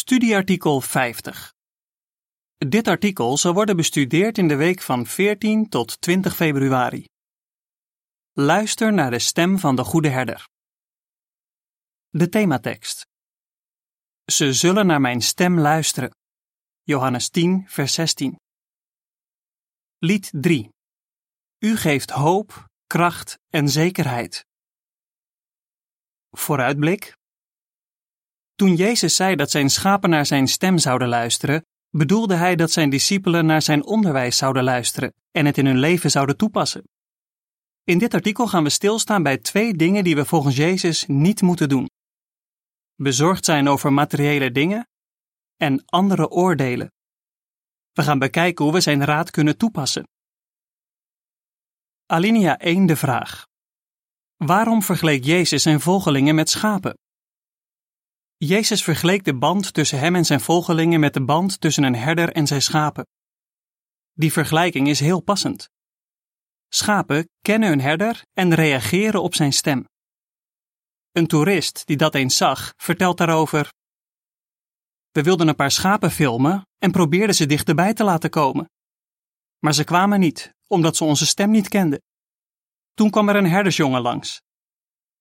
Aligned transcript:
Studieartikel 0.00 0.80
50. 0.80 1.52
Dit 2.58 2.88
artikel 2.88 3.36
zal 3.38 3.52
worden 3.52 3.76
bestudeerd 3.76 4.38
in 4.38 4.48
de 4.48 4.56
week 4.56 4.80
van 4.80 5.06
14 5.06 5.68
tot 5.68 6.00
20 6.00 6.36
februari. 6.36 7.04
Luister 8.32 8.92
naar 8.92 9.10
de 9.10 9.18
stem 9.18 9.58
van 9.58 9.76
de 9.76 9.84
goede 9.84 10.08
herder. 10.08 10.48
De 12.08 12.28
thematekst. 12.28 13.06
Ze 14.24 14.52
zullen 14.52 14.86
naar 14.86 15.00
mijn 15.00 15.20
stem 15.20 15.58
luisteren. 15.58 16.10
Johannes 16.82 17.28
10, 17.28 17.64
vers 17.68 17.94
16. 17.94 18.36
Lied 19.98 20.30
3. 20.32 20.68
U 21.58 21.76
geeft 21.76 22.10
hoop, 22.10 22.68
kracht 22.86 23.38
en 23.48 23.68
zekerheid. 23.68 24.44
Vooruitblik. 26.30 27.18
Toen 28.60 28.74
Jezus 28.74 29.16
zei 29.16 29.36
dat 29.36 29.50
zijn 29.50 29.70
schapen 29.70 30.10
naar 30.10 30.26
zijn 30.26 30.48
stem 30.48 30.78
zouden 30.78 31.08
luisteren, 31.08 31.66
bedoelde 31.90 32.34
hij 32.34 32.56
dat 32.56 32.70
zijn 32.70 32.90
discipelen 32.90 33.46
naar 33.46 33.62
zijn 33.62 33.84
onderwijs 33.84 34.36
zouden 34.36 34.64
luisteren 34.64 35.14
en 35.30 35.46
het 35.46 35.58
in 35.58 35.66
hun 35.66 35.78
leven 35.78 36.10
zouden 36.10 36.36
toepassen. 36.36 36.88
In 37.84 37.98
dit 37.98 38.14
artikel 38.14 38.46
gaan 38.46 38.62
we 38.62 38.70
stilstaan 38.70 39.22
bij 39.22 39.38
twee 39.38 39.74
dingen 39.74 40.04
die 40.04 40.14
we 40.14 40.24
volgens 40.24 40.56
Jezus 40.56 41.06
niet 41.06 41.42
moeten 41.42 41.68
doen: 41.68 41.90
bezorgd 42.94 43.44
zijn 43.44 43.68
over 43.68 43.92
materiële 43.92 44.50
dingen 44.50 44.88
en 45.56 45.84
andere 45.84 46.28
oordelen. 46.28 46.92
We 47.92 48.02
gaan 48.02 48.18
bekijken 48.18 48.64
hoe 48.64 48.74
we 48.74 48.80
zijn 48.80 49.04
raad 49.04 49.30
kunnen 49.30 49.56
toepassen. 49.56 50.08
Alinea 52.06 52.58
1 52.58 52.86
de 52.86 52.96
vraag: 52.96 53.46
Waarom 54.36 54.82
vergeleek 54.82 55.24
Jezus 55.24 55.62
zijn 55.62 55.80
volgelingen 55.80 56.34
met 56.34 56.50
schapen? 56.50 56.98
Jezus 58.44 58.82
vergeleek 58.82 59.24
de 59.24 59.34
band 59.34 59.74
tussen 59.74 59.98
hem 59.98 60.14
en 60.14 60.24
zijn 60.24 60.40
volgelingen 60.40 61.00
met 61.00 61.14
de 61.14 61.24
band 61.24 61.60
tussen 61.60 61.82
een 61.82 61.94
herder 61.94 62.32
en 62.32 62.46
zijn 62.46 62.62
schapen. 62.62 63.06
Die 64.12 64.32
vergelijking 64.32 64.88
is 64.88 65.00
heel 65.00 65.20
passend. 65.20 65.68
Schapen 66.68 67.28
kennen 67.40 67.68
hun 67.68 67.80
herder 67.80 68.22
en 68.32 68.54
reageren 68.54 69.22
op 69.22 69.34
zijn 69.34 69.52
stem. 69.52 69.84
Een 71.10 71.26
toerist 71.26 71.86
die 71.86 71.96
dat 71.96 72.14
eens 72.14 72.36
zag, 72.36 72.72
vertelt 72.76 73.18
daarover: 73.18 73.72
We 75.10 75.22
wilden 75.22 75.48
een 75.48 75.54
paar 75.54 75.70
schapen 75.70 76.10
filmen 76.10 76.66
en 76.78 76.90
probeerden 76.90 77.34
ze 77.34 77.46
dichterbij 77.46 77.94
te 77.94 78.04
laten 78.04 78.30
komen. 78.30 78.70
Maar 79.58 79.74
ze 79.74 79.84
kwamen 79.84 80.20
niet, 80.20 80.54
omdat 80.66 80.96
ze 80.96 81.04
onze 81.04 81.26
stem 81.26 81.50
niet 81.50 81.68
kenden. 81.68 82.02
Toen 82.94 83.10
kwam 83.10 83.28
er 83.28 83.36
een 83.36 83.50
herdersjongen 83.50 84.00
langs. 84.00 84.40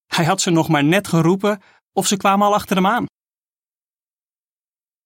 Hij 0.06 0.26
had 0.26 0.42
ze 0.42 0.50
nog 0.50 0.68
maar 0.68 0.84
net 0.84 1.08
geroepen 1.08 1.62
of 1.94 2.08
ze 2.08 2.18
kwamen 2.18 2.48
al 2.48 2.54
achter 2.54 2.76
hem 2.76 2.88
aan. 2.88 3.06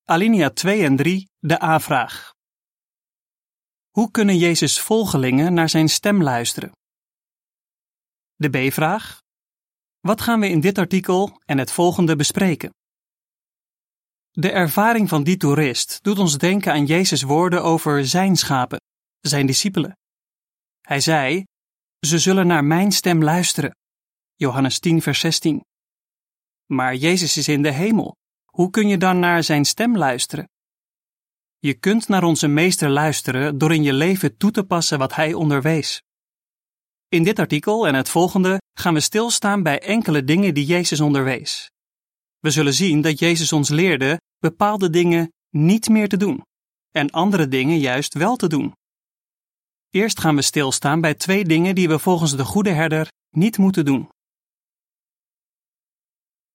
Alinea 0.06 0.50
2 0.50 0.84
en 0.84 0.96
3, 0.96 1.30
de 1.40 1.64
A-vraag. 1.64 2.34
Hoe 3.90 4.12
kunnen 4.12 4.38
Jezus' 4.38 4.80
volgelingen 4.80 5.54
naar 5.54 5.70
zijn 5.70 5.90
stem 5.90 6.23
luisteren? 6.23 6.72
De 8.36 8.50
B-vraag. 8.50 9.22
Wat 10.00 10.22
gaan 10.22 10.40
we 10.40 10.50
in 10.50 10.59
dit 10.59 10.78
artikel 10.78 11.42
en 11.46 11.58
het 11.58 11.72
volgende 11.72 12.16
bespreken? 12.16 12.70
De 14.31 14.52
ervaring 14.52 15.09
van 15.09 15.24
die 15.24 15.38
toerist 15.38 16.04
doet 16.04 16.20
ons 16.20 16.38
denken 16.38 16.72
aan 16.72 16.86
Jezus' 16.86 17.22
woorden 17.22 17.64
over 17.64 18.06
zijn 18.06 18.36
schapen, 18.36 18.81
zijn 19.20 19.46
discipelen. 19.46 19.98
Hij 20.81 21.00
zei: 21.00 21.44
Ze 22.00 22.20
zullen 22.20 22.48
naar 22.48 22.64
mijn 22.64 22.92
stem 22.92 23.24
luisteren. 23.24 23.76
Johannes 24.36 24.80
10, 24.80 25.02
vers 25.02 25.20
16. 25.20 25.62
Maar 26.66 26.96
Jezus 26.96 27.38
is 27.38 27.48
in 27.48 27.62
de 27.62 27.72
hemel. 27.72 28.22
Hoe 28.58 28.70
kun 28.70 28.88
je 28.88 28.98
dan 28.98 29.20
naar 29.20 29.44
zijn 29.44 29.66
stem 29.66 29.98
luisteren? 29.98 30.50
Je 31.59 31.73
kunt 31.73 32.08
naar 32.08 32.23
onze 32.23 32.48
meester 32.48 32.90
luisteren 32.90 33.58
door 33.58 33.73
in 33.73 33.84
je 33.84 33.94
leven 33.94 34.38
toe 34.38 34.52
te 34.52 34.64
passen 34.64 34.98
wat 35.00 35.16
hij 35.16 35.34
onderwees. 35.34 36.02
In 37.08 37.24
dit 37.24 37.40
artikel 37.40 37.88
en 37.88 37.96
het 37.96 38.09
volgende 38.09 38.62
gaan 38.74 38.94
we 38.94 39.00
stilstaan 39.00 39.64
bij 39.64 39.81
enkele 39.81 40.24
dingen 40.24 40.53
die 40.53 40.66
Jezus 40.66 41.00
onderwees. 41.00 41.72
We 42.40 42.50
zullen 42.50 42.74
zien 42.74 43.02
dat 43.02 43.19
Jezus 43.19 43.53
ons 43.53 43.69
leerde 43.69 44.22
bepaalde 44.38 44.90
dingen 44.90 45.31
niet 45.50 45.90
meer 45.90 46.09
te 46.09 46.18
doen 46.18 46.44
en 46.91 47.09
andere 47.09 47.47
dingen 47.47 47.80
juist 47.80 48.14
wel 48.14 48.35
te 48.35 48.47
doen. 48.47 48.74
Eerst 49.90 50.20
gaan 50.20 50.35
we 50.35 50.41
stilstaan 50.41 51.02
bij 51.02 51.14
twee 51.14 51.46
dingen 51.46 51.75
die 51.75 51.88
we 51.88 52.00
volgens 52.00 52.35
de 52.35 52.46
goede 52.46 52.72
herder 52.72 53.08
niet 53.30 53.58
moeten 53.58 53.85
doen. 53.85 54.09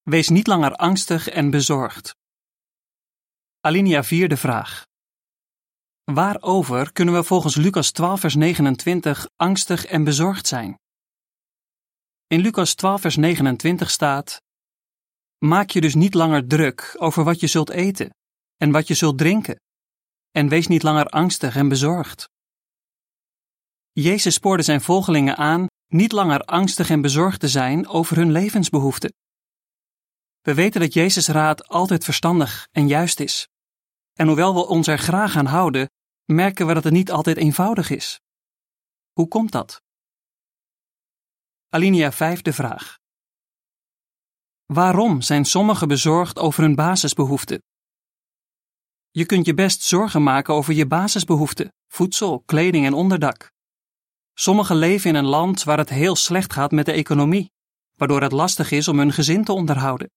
Wees 0.08 0.28
niet 0.28 0.46
langer 0.46 0.72
angstig 0.72 1.28
en 1.28 1.50
bezorgd. 1.50 2.14
Alinea 3.60 4.04
4 4.04 4.28
de 4.28 4.36
vraag. 4.36 4.86
Waarover 6.04 6.92
kunnen 6.92 7.14
we 7.14 7.22
volgens 7.22 7.56
Lucas 7.56 7.90
12 7.90 8.20
vers 8.20 8.34
29 8.34 9.28
angstig 9.36 9.86
en 9.86 10.04
bezorgd 10.04 10.46
zijn? 10.46 10.74
In 12.26 12.40
Lucas 12.40 12.74
12 12.74 13.00
vers 13.00 13.16
29 13.16 13.90
staat: 13.90 14.42
Maak 15.38 15.70
je 15.70 15.80
dus 15.80 15.94
niet 15.94 16.14
langer 16.14 16.46
druk 16.46 16.94
over 16.98 17.24
wat 17.24 17.40
je 17.40 17.46
zult 17.46 17.70
eten 17.70 18.10
en 18.56 18.70
wat 18.70 18.88
je 18.88 18.94
zult 18.94 19.18
drinken, 19.18 19.60
en 20.30 20.48
wees 20.48 20.66
niet 20.66 20.82
langer 20.82 21.06
angstig 21.06 21.56
en 21.56 21.68
bezorgd. 21.68 22.28
Jezus 23.92 24.34
spoorde 24.34 24.62
zijn 24.62 24.80
volgelingen 24.80 25.36
aan 25.36 25.66
niet 25.86 26.12
langer 26.12 26.40
angstig 26.40 26.90
en 26.90 27.00
bezorgd 27.00 27.40
te 27.40 27.48
zijn 27.48 27.88
over 27.88 28.16
hun 28.16 28.32
levensbehoeften. 28.32 29.12
We 30.48 30.54
weten 30.54 30.80
dat 30.80 30.92
Jezus' 30.92 31.28
raad 31.28 31.68
altijd 31.68 32.04
verstandig 32.04 32.68
en 32.70 32.88
juist 32.88 33.20
is. 33.20 33.48
En 34.12 34.26
hoewel 34.26 34.54
we 34.54 34.66
ons 34.66 34.86
er 34.86 34.98
graag 34.98 35.36
aan 35.36 35.46
houden, 35.46 35.90
merken 36.24 36.66
we 36.66 36.74
dat 36.74 36.84
het 36.84 36.92
niet 36.92 37.10
altijd 37.10 37.36
eenvoudig 37.36 37.90
is. 37.90 38.20
Hoe 39.12 39.28
komt 39.28 39.52
dat? 39.52 39.82
Alinea 41.68 42.12
5 42.12 42.42
de 42.42 42.52
vraag. 42.52 42.98
Waarom 44.66 45.20
zijn 45.20 45.44
sommigen 45.44 45.88
bezorgd 45.88 46.38
over 46.38 46.62
hun 46.62 46.74
basisbehoeften? 46.74 47.62
Je 49.10 49.26
kunt 49.26 49.46
je 49.46 49.54
best 49.54 49.82
zorgen 49.82 50.22
maken 50.22 50.54
over 50.54 50.74
je 50.74 50.86
basisbehoeften, 50.86 51.72
voedsel, 51.88 52.42
kleding 52.46 52.86
en 52.86 52.94
onderdak. 52.94 53.52
Sommigen 54.34 54.76
leven 54.76 55.10
in 55.10 55.16
een 55.16 55.24
land 55.24 55.62
waar 55.62 55.78
het 55.78 55.88
heel 55.88 56.16
slecht 56.16 56.52
gaat 56.52 56.70
met 56.70 56.86
de 56.86 56.92
economie, 56.92 57.52
waardoor 57.94 58.22
het 58.22 58.32
lastig 58.32 58.70
is 58.70 58.88
om 58.88 58.98
hun 58.98 59.12
gezin 59.12 59.44
te 59.44 59.52
onderhouden. 59.52 60.10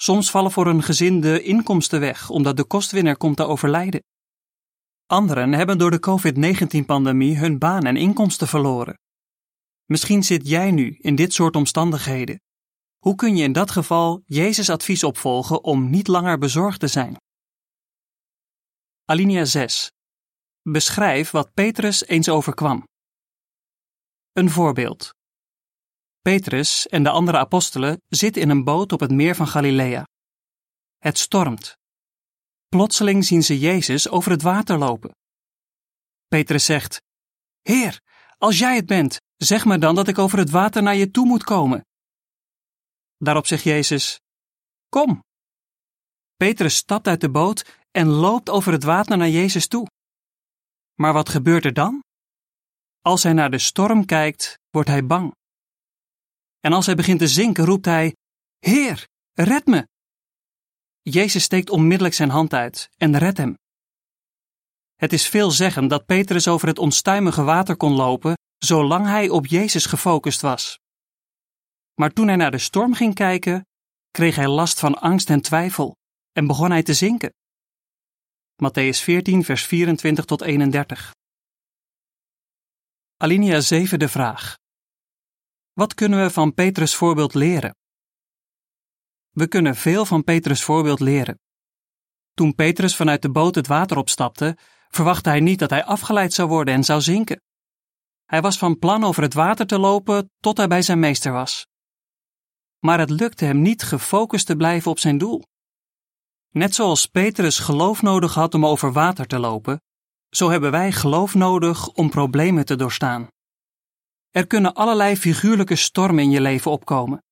Soms 0.00 0.30
vallen 0.30 0.50
voor 0.50 0.66
een 0.66 0.82
gezin 0.82 1.20
de 1.20 1.42
inkomsten 1.42 2.00
weg 2.00 2.30
omdat 2.30 2.56
de 2.56 2.64
kostwinner 2.64 3.16
komt 3.16 3.36
te 3.36 3.44
overlijden. 3.44 4.02
Anderen 5.06 5.52
hebben 5.52 5.78
door 5.78 5.90
de 5.90 6.00
COVID-19-pandemie 6.00 7.36
hun 7.36 7.58
baan 7.58 7.84
en 7.84 7.96
inkomsten 7.96 8.48
verloren. 8.48 8.98
Misschien 9.84 10.22
zit 10.22 10.48
jij 10.48 10.70
nu 10.70 10.96
in 11.00 11.14
dit 11.14 11.32
soort 11.32 11.56
omstandigheden. 11.56 12.40
Hoe 12.98 13.14
kun 13.14 13.36
je 13.36 13.42
in 13.42 13.52
dat 13.52 13.70
geval 13.70 14.22
Jezus' 14.26 14.70
advies 14.70 15.04
opvolgen 15.04 15.64
om 15.64 15.90
niet 15.90 16.06
langer 16.06 16.38
bezorgd 16.38 16.80
te 16.80 16.88
zijn? 16.88 17.16
Alinea 19.04 19.44
6. 19.44 19.90
Beschrijf 20.62 21.30
wat 21.30 21.54
Petrus 21.54 22.06
eens 22.06 22.28
overkwam. 22.28 22.84
Een 24.32 24.50
voorbeeld. 24.50 25.17
Petrus 26.28 26.86
en 26.86 27.02
de 27.02 27.10
andere 27.10 27.38
apostelen 27.38 28.02
zitten 28.08 28.42
in 28.42 28.50
een 28.50 28.64
boot 28.64 28.92
op 28.92 29.00
het 29.00 29.10
meer 29.10 29.34
van 29.34 29.46
Galilea. 29.46 30.06
Het 30.98 31.18
stormt. 31.18 31.76
Plotseling 32.68 33.24
zien 33.24 33.42
ze 33.42 33.58
Jezus 33.58 34.08
over 34.08 34.30
het 34.30 34.42
water 34.42 34.78
lopen. 34.78 35.10
Petrus 36.26 36.64
zegt: 36.64 37.00
Heer, 37.62 38.00
als 38.38 38.58
jij 38.58 38.76
het 38.76 38.86
bent, 38.86 39.20
zeg 39.36 39.64
me 39.64 39.78
dan 39.78 39.94
dat 39.94 40.08
ik 40.08 40.18
over 40.18 40.38
het 40.38 40.50
water 40.50 40.82
naar 40.82 40.94
je 40.94 41.10
toe 41.10 41.26
moet 41.26 41.44
komen. 41.44 41.84
Daarop 43.16 43.46
zegt 43.46 43.62
Jezus: 43.62 44.20
Kom. 44.88 45.22
Petrus 46.36 46.76
stapt 46.76 47.06
uit 47.06 47.20
de 47.20 47.30
boot 47.30 47.86
en 47.90 48.06
loopt 48.06 48.50
over 48.50 48.72
het 48.72 48.82
water 48.82 49.16
naar 49.16 49.28
Jezus 49.28 49.66
toe. 49.66 49.86
Maar 50.94 51.12
wat 51.12 51.28
gebeurt 51.28 51.64
er 51.64 51.74
dan? 51.74 52.02
Als 53.00 53.22
hij 53.22 53.32
naar 53.32 53.50
de 53.50 53.58
storm 53.58 54.04
kijkt, 54.04 54.58
wordt 54.70 54.88
hij 54.88 55.06
bang. 55.06 55.36
En 56.60 56.72
als 56.72 56.86
hij 56.86 56.94
begint 56.94 57.18
te 57.18 57.28
zinken, 57.28 57.64
roept 57.64 57.84
hij: 57.84 58.16
Heer, 58.58 59.08
red 59.32 59.66
me! 59.66 59.88
Jezus 61.02 61.42
steekt 61.42 61.70
onmiddellijk 61.70 62.14
zijn 62.14 62.30
hand 62.30 62.54
uit 62.54 62.88
en 62.96 63.18
redt 63.18 63.38
hem. 63.38 63.56
Het 64.94 65.12
is 65.12 65.28
veelzeggend 65.28 65.90
dat 65.90 66.06
Petrus 66.06 66.48
over 66.48 66.68
het 66.68 66.78
onstuimige 66.78 67.42
water 67.42 67.76
kon 67.76 67.92
lopen, 67.92 68.34
zolang 68.58 69.06
hij 69.06 69.28
op 69.28 69.46
Jezus 69.46 69.86
gefocust 69.86 70.40
was. 70.40 70.78
Maar 71.94 72.12
toen 72.12 72.26
hij 72.26 72.36
naar 72.36 72.50
de 72.50 72.58
storm 72.58 72.94
ging 72.94 73.14
kijken, 73.14 73.66
kreeg 74.10 74.36
hij 74.36 74.48
last 74.48 74.78
van 74.78 74.94
angst 74.94 75.30
en 75.30 75.40
twijfel 75.40 75.96
en 76.32 76.46
begon 76.46 76.70
hij 76.70 76.82
te 76.82 76.94
zinken. 76.94 77.32
Matthäus 78.62 79.02
14, 79.02 79.44
vers 79.44 79.66
24 79.66 80.24
tot 80.24 80.42
31. 80.42 81.14
Alinea 83.16 83.60
7 83.60 83.98
de 83.98 84.08
vraag. 84.08 84.56
Wat 85.78 85.94
kunnen 85.94 86.22
we 86.22 86.30
van 86.30 86.54
Petrus' 86.54 86.94
voorbeeld 86.94 87.34
leren? 87.34 87.76
We 89.30 89.48
kunnen 89.48 89.76
veel 89.76 90.04
van 90.04 90.24
Petrus' 90.24 90.62
voorbeeld 90.62 91.00
leren. 91.00 91.40
Toen 92.34 92.54
Petrus 92.54 92.96
vanuit 92.96 93.22
de 93.22 93.30
boot 93.30 93.54
het 93.54 93.66
water 93.66 93.96
opstapte, 93.96 94.56
verwachtte 94.88 95.28
hij 95.28 95.40
niet 95.40 95.58
dat 95.58 95.70
hij 95.70 95.84
afgeleid 95.84 96.32
zou 96.32 96.48
worden 96.48 96.74
en 96.74 96.84
zou 96.84 97.00
zinken. 97.00 97.42
Hij 98.24 98.40
was 98.40 98.58
van 98.58 98.78
plan 98.78 99.04
over 99.04 99.22
het 99.22 99.34
water 99.34 99.66
te 99.66 99.78
lopen 99.78 100.30
tot 100.40 100.56
hij 100.56 100.66
bij 100.68 100.82
zijn 100.82 100.98
meester 100.98 101.32
was. 101.32 101.66
Maar 102.78 102.98
het 102.98 103.10
lukte 103.10 103.44
hem 103.44 103.62
niet 103.62 103.82
gefocust 103.82 104.46
te 104.46 104.56
blijven 104.56 104.90
op 104.90 104.98
zijn 104.98 105.18
doel. 105.18 105.42
Net 106.48 106.74
zoals 106.74 107.06
Petrus 107.06 107.58
geloof 107.58 108.02
nodig 108.02 108.34
had 108.34 108.54
om 108.54 108.66
over 108.66 108.92
water 108.92 109.26
te 109.26 109.38
lopen, 109.38 109.80
zo 110.30 110.50
hebben 110.50 110.70
wij 110.70 110.92
geloof 110.92 111.34
nodig 111.34 111.88
om 111.88 112.10
problemen 112.10 112.64
te 112.64 112.76
doorstaan. 112.76 113.28
Er 114.30 114.46
kunnen 114.46 114.74
allerlei 114.74 115.16
figuurlijke 115.16 115.76
stormen 115.76 116.24
in 116.24 116.30
je 116.30 116.40
leven 116.40 116.70
opkomen. 116.70 117.22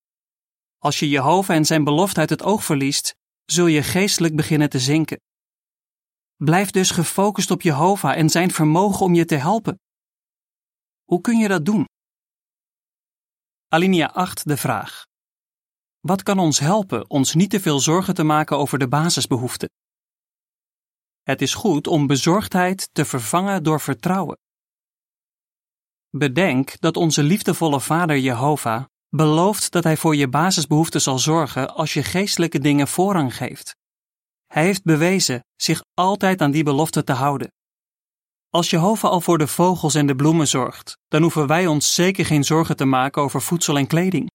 Als 0.79 0.99
je 0.99 1.09
Jehovah 1.09 1.57
en 1.57 1.65
zijn 1.65 1.85
belofte 1.85 2.21
uit 2.21 2.31
het 2.31 2.43
oog 2.43 2.65
verliest, 2.65 3.15
zul 3.45 3.67
je 3.67 3.83
geestelijk 3.83 4.37
beginnen 4.37 4.71
te 4.71 4.79
zinken. 4.79 5.21
Blijf 6.37 6.71
dus 6.71 6.91
gefocust 6.91 7.51
op 7.51 7.63
Jehovah 7.63 8.19
en 8.19 8.29
zijn 8.29 8.51
vermogen 8.51 9.07
om 9.07 9.15
je 9.15 9.25
te 9.25 9.37
helpen. 9.37 9.81
Hoe 11.05 11.21
kun 11.21 11.39
je 11.39 11.49
dat 11.49 11.65
doen? 11.65 11.85
Alinea 13.69 14.07
8 14.07 14.49
de 14.49 14.57
vraag. 14.57 15.05
Wat 16.01 16.23
kan 16.23 16.39
ons 16.39 16.59
helpen 16.59 17.11
ons 17.11 17.35
niet 17.35 17.51
te 17.51 17.61
veel 17.61 17.81
zorgen 17.81 18.15
te 18.15 18.23
maken 18.23 18.57
over 18.59 18.79
de 18.79 18.89
basisbehoeften? 18.89 19.69
Het 21.23 21.43
is 21.43 21.55
goed 21.55 21.87
om 21.87 22.07
bezorgdheid 22.07 22.89
te 22.93 23.05
vervangen 23.05 23.63
door 23.63 23.81
vertrouwen. 23.81 24.39
Bedenk 26.19 26.81
dat 26.81 26.97
onze 26.97 27.23
liefdevolle 27.23 27.81
Vader 27.81 28.19
Jehovah 28.19 28.85
belooft 29.09 29.73
dat 29.73 29.85
Hij 29.85 29.97
voor 29.97 30.17
je 30.17 30.29
basisbehoeften 30.29 31.01
zal 31.01 31.19
zorgen 31.19 31.75
als 31.75 31.95
je 31.95 32.03
geestelijke 32.03 32.59
dingen 32.59 32.89
voorrang 32.89 33.37
geeft. 33.37 33.77
Hij 34.47 34.65
heeft 34.65 34.83
bewezen 34.83 35.45
zich 35.57 35.83
altijd 35.95 36.41
aan 36.41 36.51
die 36.51 36.63
belofte 36.63 37.05
te 37.05 37.13
houden. 37.13 37.53
Als 38.51 38.71
Jehovah 38.71 39.11
al 39.11 39.21
voor 39.21 39.39
de 39.39 39.47
vogels 39.47 39.95
en 39.95 40.07
de 40.07 40.15
bloemen 40.15 40.49
zorgt, 40.49 40.99
dan 41.09 41.23
hoeven 41.23 41.47
wij 41.47 41.67
ons 41.67 41.95
zeker 41.95 42.27
geen 42.27 42.45
zorgen 42.45 42.77
te 42.77 42.85
maken 42.85 43.23
over 43.23 43.43
voedsel 43.43 43.79
en 43.79 43.87
kleding. 43.87 44.31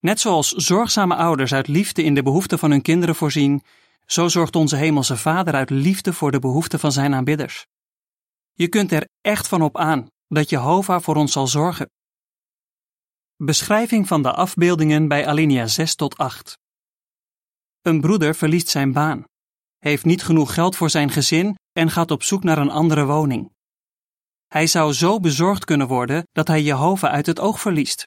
Net 0.00 0.20
zoals 0.20 0.50
zorgzame 0.50 1.16
ouders 1.16 1.52
uit 1.54 1.68
liefde 1.68 2.02
in 2.02 2.14
de 2.14 2.22
behoeften 2.22 2.58
van 2.58 2.70
hun 2.70 2.82
kinderen 2.82 3.14
voorzien, 3.14 3.62
zo 4.06 4.28
zorgt 4.28 4.56
onze 4.56 4.76
Hemelse 4.76 5.16
Vader 5.16 5.54
uit 5.54 5.70
liefde 5.70 6.12
voor 6.12 6.30
de 6.30 6.38
behoeften 6.38 6.78
van 6.78 6.92
zijn 6.92 7.14
aanbidders. 7.14 7.66
Je 8.52 8.68
kunt 8.68 8.92
er 8.92 9.08
echt 9.20 9.48
van 9.48 9.62
op 9.62 9.76
aan 9.76 10.08
dat 10.28 10.50
Jehovah 10.50 11.02
voor 11.02 11.16
ons 11.16 11.32
zal 11.32 11.46
zorgen. 11.46 11.90
Beschrijving 13.36 14.06
van 14.06 14.22
de 14.22 14.32
afbeeldingen 14.32 15.08
bij 15.08 15.26
alinea 15.26 15.66
6 15.66 15.94
tot 15.94 16.16
8. 16.16 16.58
Een 17.82 18.00
broeder 18.00 18.34
verliest 18.34 18.68
zijn 18.68 18.92
baan, 18.92 19.24
heeft 19.78 20.04
niet 20.04 20.22
genoeg 20.22 20.54
geld 20.54 20.76
voor 20.76 20.90
zijn 20.90 21.10
gezin 21.10 21.56
en 21.72 21.90
gaat 21.90 22.10
op 22.10 22.22
zoek 22.22 22.42
naar 22.42 22.58
een 22.58 22.70
andere 22.70 23.04
woning. 23.04 23.54
Hij 24.46 24.66
zou 24.66 24.92
zo 24.92 25.20
bezorgd 25.20 25.64
kunnen 25.64 25.86
worden 25.86 26.26
dat 26.32 26.46
hij 26.46 26.62
Jehovah 26.62 27.12
uit 27.12 27.26
het 27.26 27.40
oog 27.40 27.60
verliest. 27.60 28.06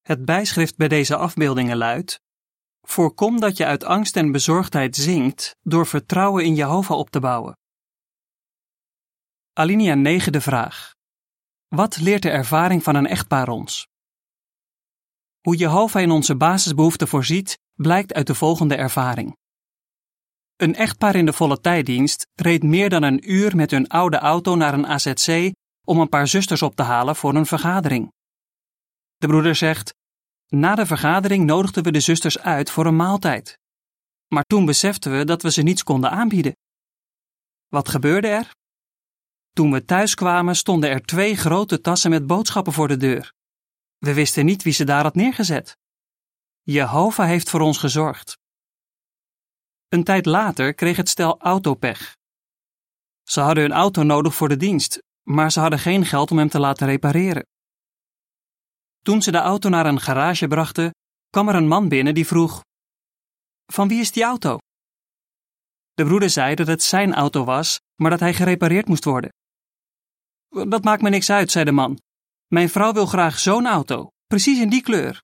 Het 0.00 0.24
bijschrift 0.24 0.76
bij 0.76 0.88
deze 0.88 1.16
afbeeldingen 1.16 1.76
luidt: 1.76 2.20
Voorkom 2.80 3.40
dat 3.40 3.56
je 3.56 3.64
uit 3.64 3.84
angst 3.84 4.16
en 4.16 4.32
bezorgdheid 4.32 4.96
zinkt 4.96 5.56
door 5.60 5.86
vertrouwen 5.86 6.44
in 6.44 6.54
Jehovah 6.54 6.98
op 6.98 7.10
te 7.10 7.20
bouwen. 7.20 7.56
Alinea 9.52 9.94
9 9.94 10.32
de 10.32 10.40
vraag. 10.40 10.98
Wat 11.76 12.00
leert 12.00 12.22
de 12.22 12.30
ervaring 12.30 12.82
van 12.82 12.94
een 12.94 13.06
echtpaar 13.06 13.48
ons? 13.48 13.86
Hoe 15.40 15.56
Jehovah 15.56 16.02
in 16.02 16.10
onze 16.10 16.36
basisbehoeften 16.36 17.08
voorziet, 17.08 17.58
blijkt 17.74 18.12
uit 18.12 18.26
de 18.26 18.34
volgende 18.34 18.74
ervaring. 18.74 19.36
Een 20.56 20.74
echtpaar 20.74 21.14
in 21.14 21.26
de 21.26 21.32
volle 21.32 21.60
tijddienst 21.60 22.26
reed 22.34 22.62
meer 22.62 22.88
dan 22.88 23.02
een 23.02 23.30
uur 23.30 23.56
met 23.56 23.70
hun 23.70 23.88
oude 23.88 24.16
auto 24.16 24.54
naar 24.54 24.74
een 24.74 24.86
AZC 24.86 25.52
om 25.86 26.00
een 26.00 26.08
paar 26.08 26.28
zusters 26.28 26.62
op 26.62 26.74
te 26.74 26.82
halen 26.82 27.16
voor 27.16 27.34
een 27.34 27.46
vergadering. 27.46 28.12
De 29.16 29.26
broeder 29.26 29.54
zegt: 29.54 29.94
Na 30.48 30.74
de 30.74 30.86
vergadering 30.86 31.44
nodigden 31.44 31.82
we 31.82 31.92
de 31.92 32.00
zusters 32.00 32.38
uit 32.38 32.70
voor 32.70 32.86
een 32.86 32.96
maaltijd. 32.96 33.58
Maar 34.28 34.44
toen 34.44 34.64
beseften 34.64 35.18
we 35.18 35.24
dat 35.24 35.42
we 35.42 35.50
ze 35.50 35.62
niets 35.62 35.82
konden 35.82 36.10
aanbieden. 36.10 36.56
Wat 37.68 37.88
gebeurde 37.88 38.28
er? 38.28 38.50
Toen 39.52 39.72
we 39.72 39.84
thuis 39.84 40.14
kwamen, 40.14 40.56
stonden 40.56 40.90
er 40.90 41.02
twee 41.02 41.36
grote 41.36 41.80
tassen 41.80 42.10
met 42.10 42.26
boodschappen 42.26 42.72
voor 42.72 42.88
de 42.88 42.96
deur. 42.96 43.32
We 43.98 44.14
wisten 44.14 44.44
niet 44.44 44.62
wie 44.62 44.72
ze 44.72 44.84
daar 44.84 45.02
had 45.02 45.14
neergezet. 45.14 45.76
Jehovah 46.62 47.26
heeft 47.26 47.50
voor 47.50 47.60
ons 47.60 47.78
gezorgd. 47.78 48.38
Een 49.88 50.04
tijd 50.04 50.26
later 50.26 50.74
kreeg 50.74 50.96
het 50.96 51.08
stel 51.08 51.40
autopech. 51.40 52.16
Ze 53.22 53.40
hadden 53.40 53.62
hun 53.62 53.72
auto 53.72 54.02
nodig 54.02 54.34
voor 54.34 54.48
de 54.48 54.56
dienst, 54.56 55.02
maar 55.22 55.52
ze 55.52 55.60
hadden 55.60 55.78
geen 55.78 56.06
geld 56.06 56.30
om 56.30 56.38
hem 56.38 56.48
te 56.48 56.60
laten 56.60 56.86
repareren. 56.86 57.46
Toen 59.02 59.22
ze 59.22 59.30
de 59.30 59.38
auto 59.38 59.68
naar 59.68 59.86
een 59.86 60.00
garage 60.00 60.48
brachten, 60.48 60.90
kwam 61.30 61.48
er 61.48 61.54
een 61.54 61.68
man 61.68 61.88
binnen 61.88 62.14
die 62.14 62.26
vroeg: 62.26 62.64
Van 63.66 63.88
wie 63.88 64.00
is 64.00 64.12
die 64.12 64.22
auto? 64.22 64.58
De 65.94 66.04
broeder 66.04 66.30
zei 66.30 66.54
dat 66.54 66.66
het 66.66 66.82
zijn 66.82 67.14
auto 67.14 67.44
was, 67.44 67.80
maar 67.96 68.10
dat 68.10 68.20
hij 68.20 68.34
gerepareerd 68.34 68.88
moest 68.88 69.04
worden. 69.04 69.30
Dat 70.50 70.84
maakt 70.84 71.02
me 71.02 71.10
niks 71.10 71.30
uit, 71.30 71.50
zei 71.50 71.64
de 71.64 71.72
man. 71.72 72.00
Mijn 72.46 72.68
vrouw 72.68 72.92
wil 72.92 73.06
graag 73.06 73.38
zo'n 73.38 73.66
auto, 73.66 74.08
precies 74.26 74.60
in 74.60 74.68
die 74.68 74.82
kleur. 74.82 75.22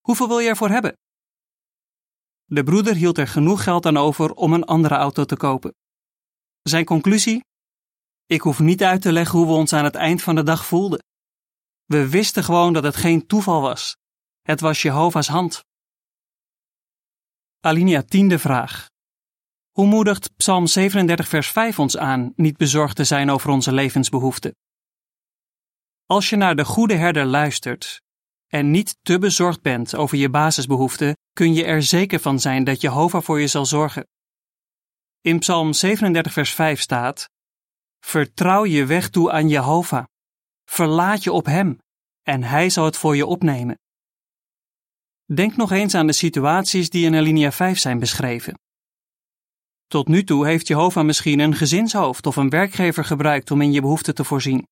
Hoeveel 0.00 0.28
wil 0.28 0.38
je 0.38 0.48
ervoor 0.48 0.68
hebben? 0.68 0.96
De 2.44 2.62
broeder 2.62 2.94
hield 2.94 3.18
er 3.18 3.28
genoeg 3.28 3.62
geld 3.62 3.86
aan 3.86 3.96
over 3.96 4.32
om 4.32 4.52
een 4.52 4.64
andere 4.64 4.94
auto 4.94 5.24
te 5.24 5.36
kopen. 5.36 5.74
Zijn 6.62 6.84
conclusie? 6.84 7.44
Ik 8.26 8.40
hoef 8.40 8.58
niet 8.58 8.82
uit 8.82 9.02
te 9.02 9.12
leggen 9.12 9.38
hoe 9.38 9.46
we 9.46 9.52
ons 9.52 9.72
aan 9.72 9.84
het 9.84 9.94
eind 9.94 10.22
van 10.22 10.34
de 10.34 10.42
dag 10.42 10.66
voelden. 10.66 11.04
We 11.84 12.08
wisten 12.08 12.44
gewoon 12.44 12.72
dat 12.72 12.82
het 12.82 12.96
geen 12.96 13.26
toeval 13.26 13.60
was. 13.60 13.96
Het 14.42 14.60
was 14.60 14.82
Jehovah's 14.82 15.28
hand. 15.28 15.64
Alinea 17.60 18.02
tiende 18.02 18.38
vraag. 18.38 18.86
Hoe 19.70 19.86
moedigt 19.86 20.36
Psalm 20.36 20.66
37 20.66 21.28
vers 21.28 21.48
5 21.48 21.78
ons 21.78 21.96
aan 21.96 22.32
niet 22.36 22.56
bezorgd 22.56 22.96
te 22.96 23.04
zijn 23.04 23.30
over 23.30 23.50
onze 23.50 23.72
levensbehoeften? 23.72 24.54
Als 26.12 26.28
je 26.28 26.36
naar 26.36 26.56
de 26.56 26.64
goede 26.64 26.94
herder 26.94 27.24
luistert 27.24 28.00
en 28.46 28.70
niet 28.70 28.96
te 29.02 29.18
bezorgd 29.18 29.62
bent 29.62 29.94
over 29.94 30.18
je 30.18 30.30
basisbehoeften, 30.30 31.16
kun 31.32 31.54
je 31.54 31.64
er 31.64 31.82
zeker 31.82 32.20
van 32.20 32.40
zijn 32.40 32.64
dat 32.64 32.80
Jehovah 32.80 33.22
voor 33.22 33.40
je 33.40 33.46
zal 33.46 33.66
zorgen. 33.66 34.06
In 35.20 35.38
Psalm 35.38 35.72
37 35.72 36.32
vers 36.32 36.54
5 36.54 36.80
staat: 36.80 37.28
Vertrouw 38.04 38.64
je 38.64 38.86
weg 38.86 39.10
toe 39.10 39.30
aan 39.30 39.48
Jehovah. 39.48 40.04
Verlaat 40.64 41.22
je 41.22 41.32
op 41.32 41.46
Hem 41.46 41.78
en 42.22 42.42
Hij 42.42 42.70
zal 42.70 42.84
het 42.84 42.96
voor 42.96 43.16
je 43.16 43.26
opnemen. 43.26 43.78
Denk 45.34 45.56
nog 45.56 45.70
eens 45.70 45.94
aan 45.94 46.06
de 46.06 46.12
situaties 46.12 46.90
die 46.90 47.06
in 47.06 47.14
alinea 47.14 47.52
5 47.52 47.78
zijn 47.78 47.98
beschreven. 47.98 48.54
Tot 49.86 50.08
nu 50.08 50.24
toe 50.24 50.46
heeft 50.46 50.66
Jehovah 50.66 51.04
misschien 51.04 51.38
een 51.38 51.54
gezinshoofd 51.54 52.26
of 52.26 52.36
een 52.36 52.50
werkgever 52.50 53.04
gebruikt 53.04 53.50
om 53.50 53.60
in 53.60 53.72
je 53.72 53.80
behoeften 53.80 54.14
te 54.14 54.24
voorzien. 54.24 54.66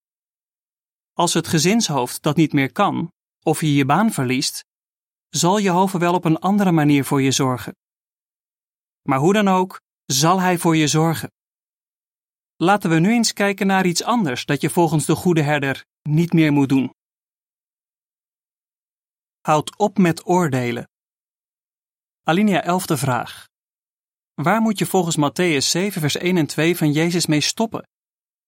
Als 1.12 1.34
het 1.34 1.48
gezinshoofd 1.48 2.22
dat 2.22 2.36
niet 2.36 2.52
meer 2.52 2.72
kan, 2.72 3.12
of 3.42 3.60
je 3.60 3.74
je 3.74 3.84
baan 3.84 4.12
verliest, 4.12 4.64
zal 5.28 5.60
Jehovah 5.60 6.00
wel 6.00 6.14
op 6.14 6.24
een 6.24 6.38
andere 6.38 6.72
manier 6.72 7.04
voor 7.04 7.22
je 7.22 7.30
zorgen. 7.30 7.76
Maar 9.02 9.18
hoe 9.18 9.32
dan 9.32 9.48
ook, 9.48 9.80
zal 10.04 10.40
Hij 10.40 10.58
voor 10.58 10.76
je 10.76 10.86
zorgen. 10.86 11.30
Laten 12.56 12.90
we 12.90 12.98
nu 12.98 13.12
eens 13.12 13.32
kijken 13.32 13.66
naar 13.66 13.86
iets 13.86 14.02
anders 14.02 14.44
dat 14.44 14.60
je 14.60 14.70
volgens 14.70 15.06
de 15.06 15.14
goede 15.14 15.42
herder 15.42 15.84
niet 16.02 16.32
meer 16.32 16.52
moet 16.52 16.68
doen. 16.68 16.94
Houd 19.40 19.78
op 19.78 19.98
met 19.98 20.26
oordelen. 20.26 20.88
Alinea 22.22 22.62
11 22.62 22.86
de 22.86 22.96
vraag. 22.96 23.48
Waar 24.34 24.60
moet 24.60 24.78
je 24.78 24.86
volgens 24.86 25.16
Matthäus 25.16 25.66
7 25.66 26.00
vers 26.00 26.16
1 26.16 26.36
en 26.36 26.46
2 26.46 26.76
van 26.76 26.92
Jezus 26.92 27.26
mee 27.26 27.40
stoppen? 27.40 27.88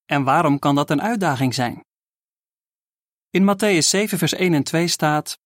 En 0.04 0.24
waarom 0.24 0.58
kan 0.58 0.74
dat 0.74 0.90
een 0.90 1.02
uitdaging 1.02 1.54
zijn? 1.54 1.82
In 3.34 3.44
Matthäus 3.44 3.88
7 3.88 4.18
vers 4.18 4.32
1 4.32 4.54
en 4.54 4.64
2 4.64 4.88
staat: 4.88 5.38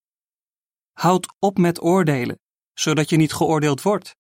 Houd 0.93 1.35
op 1.39 1.59
met 1.59 1.83
oordelen, 1.83 2.39
zodat 2.73 3.11
je 3.11 3.17
niet 3.17 3.33
geoordeeld 3.33 3.83
wordt. 3.83 4.17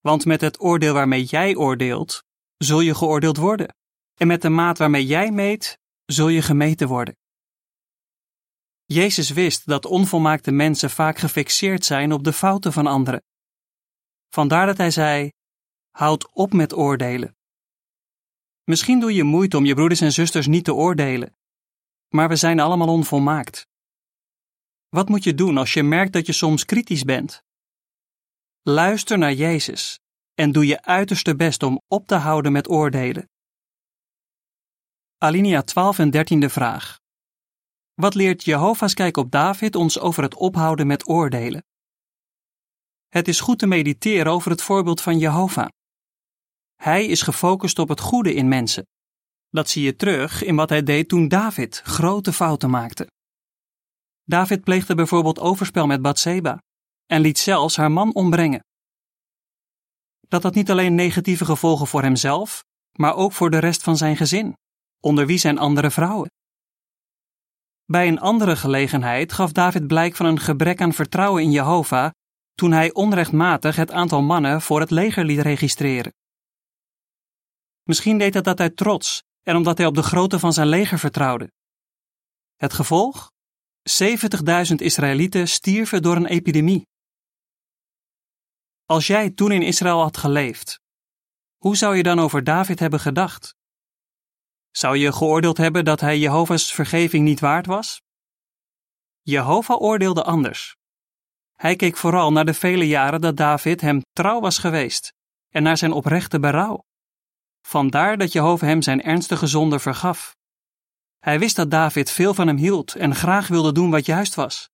Want 0.00 0.24
met 0.24 0.40
het 0.40 0.60
oordeel 0.60 0.94
waarmee 0.94 1.24
jij 1.24 1.56
oordeelt, 1.56 2.24
zul 2.56 2.80
je 2.80 2.94
geoordeeld 2.94 3.36
worden. 3.36 3.76
En 4.14 4.26
met 4.26 4.42
de 4.42 4.48
maat 4.48 4.78
waarmee 4.78 5.06
jij 5.06 5.30
meet, 5.30 5.78
zul 6.04 6.28
je 6.28 6.42
gemeten 6.42 6.88
worden. 6.88 7.16
Jezus 8.84 9.30
wist 9.30 9.66
dat 9.66 9.86
onvolmaakte 9.86 10.50
mensen 10.50 10.90
vaak 10.90 11.18
gefixeerd 11.18 11.84
zijn 11.84 12.12
op 12.12 12.24
de 12.24 12.32
fouten 12.32 12.72
van 12.72 12.86
anderen. 12.86 13.22
Vandaar 14.28 14.66
dat 14.66 14.76
hij 14.76 14.90
zei: 14.90 15.32
Houd 15.90 16.32
op 16.32 16.52
met 16.52 16.72
oordelen. 16.72 17.36
Misschien 18.64 19.00
doe 19.00 19.14
je 19.14 19.22
moeite 19.22 19.56
om 19.56 19.64
je 19.64 19.74
broeders 19.74 20.00
en 20.00 20.12
zusters 20.12 20.46
niet 20.46 20.64
te 20.64 20.74
oordelen, 20.74 21.36
maar 22.14 22.28
we 22.28 22.36
zijn 22.36 22.60
allemaal 22.60 22.88
onvolmaakt. 22.88 23.66
Wat 24.88 25.08
moet 25.08 25.24
je 25.24 25.34
doen 25.34 25.56
als 25.56 25.72
je 25.72 25.82
merkt 25.82 26.12
dat 26.12 26.26
je 26.26 26.32
soms 26.32 26.64
kritisch 26.64 27.02
bent? 27.02 27.42
Luister 28.62 29.18
naar 29.18 29.32
Jezus 29.32 30.00
en 30.34 30.52
doe 30.52 30.66
je 30.66 30.82
uiterste 30.82 31.36
best 31.36 31.62
om 31.62 31.80
op 31.88 32.06
te 32.06 32.14
houden 32.14 32.52
met 32.52 32.68
oordelen. 32.68 33.30
Alinea 35.18 35.62
12 35.62 35.98
en 35.98 36.10
13e 36.16 36.50
vraag. 36.50 36.98
Wat 37.94 38.14
leert 38.14 38.44
Jehovah's 38.44 38.94
kijk 38.94 39.16
op 39.16 39.30
David 39.30 39.74
ons 39.74 39.98
over 39.98 40.22
het 40.22 40.34
ophouden 40.34 40.86
met 40.86 41.08
oordelen? 41.08 41.64
Het 43.08 43.28
is 43.28 43.40
goed 43.40 43.58
te 43.58 43.66
mediteren 43.66 44.32
over 44.32 44.50
het 44.50 44.62
voorbeeld 44.62 45.00
van 45.00 45.18
Jehovah. 45.18 45.68
Hij 46.74 47.06
is 47.06 47.22
gefocust 47.22 47.78
op 47.78 47.88
het 47.88 48.00
goede 48.00 48.34
in 48.34 48.48
mensen. 48.48 48.86
Dat 49.54 49.68
zie 49.68 49.82
je 49.82 49.96
terug 49.96 50.42
in 50.42 50.56
wat 50.56 50.68
hij 50.68 50.82
deed 50.82 51.08
toen 51.08 51.28
David 51.28 51.80
grote 51.84 52.32
fouten 52.32 52.70
maakte. 52.70 53.10
David 54.24 54.64
pleegde 54.64 54.94
bijvoorbeeld 54.94 55.38
overspel 55.38 55.86
met 55.86 56.02
Bathseba 56.02 56.58
en 57.06 57.20
liet 57.20 57.38
zelfs 57.38 57.76
haar 57.76 57.90
man 57.90 58.14
ombrengen. 58.14 58.64
Dat 60.20 60.42
had 60.42 60.54
niet 60.54 60.70
alleen 60.70 60.94
negatieve 60.94 61.44
gevolgen 61.44 61.86
voor 61.86 62.02
hemzelf, 62.02 62.64
maar 62.98 63.14
ook 63.14 63.32
voor 63.32 63.50
de 63.50 63.58
rest 63.58 63.82
van 63.82 63.96
zijn 63.96 64.16
gezin, 64.16 64.56
onder 65.00 65.26
wie 65.26 65.38
zijn 65.38 65.58
andere 65.58 65.90
vrouwen. 65.90 66.30
Bij 67.84 68.08
een 68.08 68.20
andere 68.20 68.56
gelegenheid 68.56 69.32
gaf 69.32 69.52
David 69.52 69.86
blijk 69.86 70.16
van 70.16 70.26
een 70.26 70.40
gebrek 70.40 70.80
aan 70.80 70.92
vertrouwen 70.92 71.42
in 71.42 71.50
Jehovah 71.50 72.10
toen 72.54 72.72
hij 72.72 72.92
onrechtmatig 72.92 73.76
het 73.76 73.92
aantal 73.92 74.22
mannen 74.22 74.62
voor 74.62 74.80
het 74.80 74.90
leger 74.90 75.24
liet 75.24 75.40
registreren. 75.40 76.12
Misschien 77.82 78.18
deed 78.18 78.32
hij 78.34 78.42
dat 78.42 78.60
uit 78.60 78.76
trots 78.76 79.22
en 79.44 79.56
omdat 79.56 79.78
hij 79.78 79.86
op 79.86 79.94
de 79.94 80.02
grootte 80.02 80.38
van 80.38 80.52
zijn 80.52 80.66
leger 80.66 80.98
vertrouwde. 80.98 81.52
Het 82.56 82.72
gevolg? 82.72 83.30
70.000 83.90 84.74
Israëlieten 84.76 85.48
stierven 85.48 86.02
door 86.02 86.16
een 86.16 86.26
epidemie. 86.26 86.86
Als 88.84 89.06
jij 89.06 89.30
toen 89.30 89.52
in 89.52 89.62
Israël 89.62 90.00
had 90.00 90.16
geleefd, 90.16 90.80
hoe 91.56 91.76
zou 91.76 91.96
je 91.96 92.02
dan 92.02 92.18
over 92.18 92.44
David 92.44 92.78
hebben 92.78 93.00
gedacht? 93.00 93.54
Zou 94.70 94.96
je 94.96 95.12
geoordeeld 95.12 95.56
hebben 95.56 95.84
dat 95.84 96.00
hij 96.00 96.18
Jehovah's 96.18 96.72
vergeving 96.72 97.24
niet 97.24 97.40
waard 97.40 97.66
was? 97.66 98.00
Jehovah 99.20 99.80
oordeelde 99.80 100.24
anders. 100.24 100.76
Hij 101.52 101.76
keek 101.76 101.96
vooral 101.96 102.32
naar 102.32 102.44
de 102.44 102.54
vele 102.54 102.86
jaren 102.86 103.20
dat 103.20 103.36
David 103.36 103.80
hem 103.80 104.00
trouw 104.12 104.40
was 104.40 104.58
geweest 104.58 105.12
en 105.48 105.62
naar 105.62 105.76
zijn 105.76 105.92
oprechte 105.92 106.40
berouw. 106.40 106.82
Vandaar 107.66 108.18
dat 108.18 108.32
Jehovah 108.32 108.68
hem 108.68 108.82
zijn 108.82 109.02
ernstige 109.02 109.46
zonde 109.46 109.78
vergaf. 109.78 110.36
Hij 111.18 111.38
wist 111.38 111.56
dat 111.56 111.70
David 111.70 112.10
veel 112.10 112.34
van 112.34 112.46
hem 112.46 112.56
hield 112.56 112.94
en 112.94 113.14
graag 113.14 113.48
wilde 113.48 113.72
doen 113.72 113.90
wat 113.90 114.06
juist 114.06 114.34
was. 114.34 114.70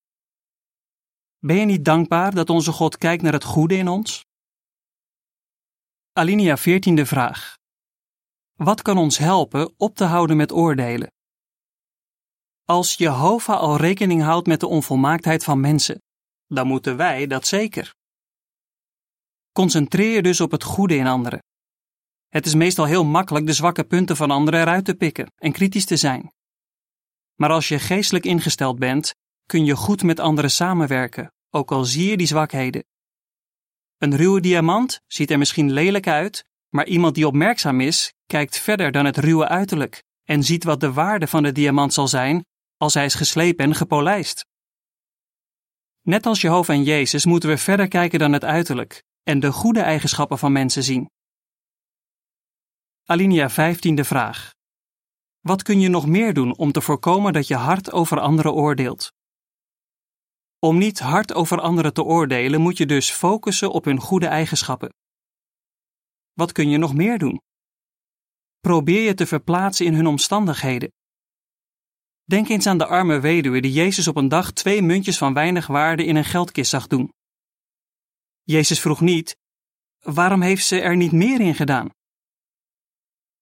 Ben 1.39 1.57
je 1.57 1.65
niet 1.65 1.85
dankbaar 1.85 2.35
dat 2.35 2.51
onze 2.51 2.73
God 2.73 2.99
kijkt 2.99 3.23
naar 3.23 3.33
het 3.33 3.45
goede 3.45 3.77
in 3.77 3.89
ons? 3.89 4.25
Alinea 6.13 6.59
14e 6.59 7.03
vraag. 7.03 7.57
Wat 8.53 8.83
kan 8.83 8.99
ons 8.99 9.19
helpen 9.19 9.75
op 9.77 9.95
te 9.95 10.05
houden 10.05 10.37
met 10.37 10.53
oordelen? 10.53 11.13
Als 12.65 12.95
Jehovah 12.95 13.61
al 13.61 13.77
rekening 13.77 14.23
houdt 14.23 14.47
met 14.47 14.61
de 14.61 14.67
onvolmaaktheid 14.67 15.45
van 15.45 15.61
mensen, 15.61 16.03
dan 16.47 16.67
moeten 16.67 16.97
wij 16.97 17.27
dat 17.27 17.47
zeker. 17.47 17.95
Concentreer 19.53 20.15
je 20.15 20.23
dus 20.23 20.41
op 20.41 20.51
het 20.51 20.63
goede 20.63 20.97
in 20.97 21.07
anderen. 21.07 21.41
Het 22.31 22.47
is 22.47 22.55
meestal 22.55 22.85
heel 22.85 23.05
makkelijk 23.05 23.47
de 23.47 23.53
zwakke 23.53 23.85
punten 23.85 24.17
van 24.17 24.31
anderen 24.31 24.61
eruit 24.61 24.85
te 24.85 24.95
pikken 24.95 25.33
en 25.37 25.53
kritisch 25.53 25.85
te 25.85 25.97
zijn. 25.97 26.33
Maar 27.35 27.51
als 27.51 27.69
je 27.69 27.79
geestelijk 27.79 28.25
ingesteld 28.25 28.79
bent, 28.79 29.15
kun 29.47 29.65
je 29.65 29.77
goed 29.77 30.03
met 30.03 30.21
anderen 30.21 30.51
samenwerken, 30.51 31.33
ook 31.51 31.71
al 31.71 31.85
zie 31.85 32.11
je 32.11 32.17
die 32.17 32.27
zwakheden. 32.27 32.85
Een 33.99 34.17
ruwe 34.17 34.41
diamant 34.41 35.01
ziet 35.07 35.31
er 35.31 35.39
misschien 35.39 35.73
lelijk 35.73 36.07
uit, 36.07 36.45
maar 36.69 36.87
iemand 36.87 37.15
die 37.15 37.27
opmerkzaam 37.27 37.81
is, 37.81 38.13
kijkt 38.27 38.59
verder 38.59 38.93
dan 38.93 39.05
het 39.05 39.17
ruwe 39.17 39.49
uiterlijk 39.49 40.03
en 40.25 40.43
ziet 40.43 40.65
wat 40.65 40.81
de 40.81 40.93
waarde 40.93 41.27
van 41.27 41.43
de 41.43 41.53
diamant 41.53 41.93
zal 41.93 42.09
zijn 42.09 42.45
als 42.77 42.95
hij 42.95 43.05
is 43.05 43.15
geslepen 43.15 43.65
en 43.65 43.75
gepolijst. 43.75 44.47
Net 46.01 46.27
als 46.27 46.41
Jehovah 46.41 46.77
en 46.77 46.83
Jezus 46.83 47.25
moeten 47.25 47.49
we 47.49 47.59
verder 47.59 47.89
kijken 47.89 48.19
dan 48.19 48.33
het 48.33 48.45
uiterlijk 48.45 49.03
en 49.23 49.41
de 49.41 49.53
goede 49.53 49.81
eigenschappen 49.81 50.39
van 50.39 50.53
mensen 50.53 50.83
zien. 50.83 51.11
Alinea 53.05 53.51
15e 53.51 54.01
vraag. 54.01 54.55
Wat 55.41 55.63
kun 55.63 55.81
je 55.81 55.89
nog 55.89 56.07
meer 56.07 56.35
doen 56.35 56.57
om 56.57 56.73
te 56.73 56.81
voorkomen 56.81 57.33
dat 57.33 57.47
je 57.47 57.57
hard 57.57 57.93
over 57.93 58.21
anderen 58.21 58.53
oordeelt? 58.53 59.13
Om 60.59 60.79
niet 60.79 60.99
hard 60.99 61.35
over 61.35 61.61
anderen 61.61 61.93
te 61.93 62.03
oordelen, 62.03 62.61
moet 62.61 62.77
je 62.77 62.87
dus 62.87 63.11
focussen 63.11 63.73
op 63.73 63.85
hun 63.85 64.01
goede 64.01 64.27
eigenschappen. 64.27 64.95
Wat 66.33 66.53
kun 66.53 66.69
je 66.69 66.79
nog 66.79 66.95
meer 66.95 67.19
doen? 67.19 67.41
Probeer 68.61 69.03
je 69.03 69.15
te 69.15 69.27
verplaatsen 69.27 69.87
in 69.87 69.95
hun 69.95 70.07
omstandigheden. 70.07 70.93
Denk 72.25 72.49
eens 72.49 72.67
aan 72.67 72.79
de 72.79 72.87
arme 72.87 73.21
weduwe 73.21 73.61
die 73.61 73.73
Jezus 73.73 74.09
op 74.09 74.17
een 74.17 74.29
dag 74.29 74.53
twee 74.53 74.83
muntjes 74.83 75.19
van 75.19 75.35
weinig 75.35 75.67
waarde 75.67 76.05
in 76.05 76.17
een 76.17 76.25
geldkist 76.25 76.71
zag 76.71 76.87
doen. 76.87 77.13
Jezus 78.43 78.81
vroeg 78.81 79.01
niet: 79.01 79.37
waarom 79.99 80.43
heeft 80.43 80.67
ze 80.67 80.81
er 80.81 80.97
niet 80.97 81.13
meer 81.13 81.41
in 81.41 81.55
gedaan? 81.55 81.89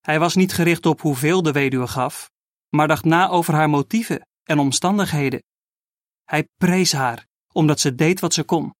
Hij 0.09 0.19
was 0.19 0.35
niet 0.35 0.53
gericht 0.53 0.87
op 0.87 1.01
hoeveel 1.01 1.43
de 1.43 1.53
weduwe 1.53 1.87
gaf, 1.87 2.31
maar 2.69 2.89
dacht 2.89 3.05
na 3.05 3.29
over 3.29 3.55
haar 3.55 3.69
motieven 3.69 4.27
en 4.43 4.59
omstandigheden. 4.59 5.43
Hij 6.25 6.49
prees 6.57 6.93
haar, 6.93 7.27
omdat 7.53 7.81
ze 7.81 7.95
deed 7.95 8.21
wat 8.21 8.35
ze 8.35 8.45
kon. 8.45 8.75